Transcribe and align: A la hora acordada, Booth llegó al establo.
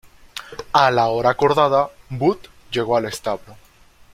A 0.79 0.89
la 0.89 1.09
hora 1.09 1.29
acordada, 1.29 1.91
Booth 2.09 2.47
llegó 2.71 2.97
al 2.97 3.05
establo. 3.05 3.55